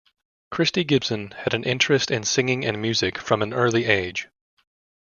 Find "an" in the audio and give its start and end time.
1.53-1.63, 3.43-3.53